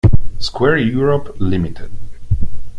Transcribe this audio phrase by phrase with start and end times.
[0.39, 1.91] Square Europe, Ltd.